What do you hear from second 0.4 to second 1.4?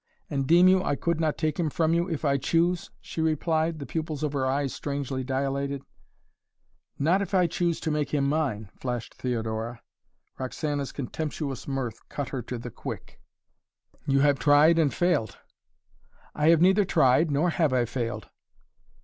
deem you I could not